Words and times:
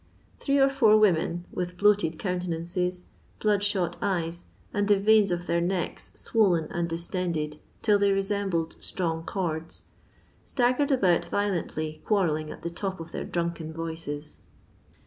Three 0.39 0.57
or 0.57 0.67
four 0.67 0.97
women, 0.97 1.45
with 1.51 1.77
bloated 1.77 2.17
countenances, 2.17 3.05
blood 3.39 3.61
shot 3.61 3.97
eyes, 4.01 4.47
and 4.73 4.87
the 4.87 4.97
veins 4.99 5.29
of 5.29 5.45
their 5.45 5.61
necks 5.61 6.11
swollen 6.15 6.65
and 6.71 6.89
distended 6.89 7.59
till 7.83 7.99
they 7.99 8.11
resembled 8.11 8.77
strong 8.79 9.23
cords, 9.23 9.83
stag 10.43 10.77
gered 10.79 10.89
about 10.91 11.25
violently 11.25 12.01
quarrelling 12.03 12.49
at 12.49 12.63
the 12.63 12.71
top 12.71 12.99
of 12.99 13.11
their 13.11 13.25
drunken 13.25 13.71
voices. 13.73 14.41